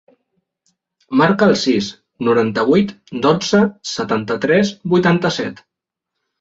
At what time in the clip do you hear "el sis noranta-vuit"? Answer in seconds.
1.49-2.95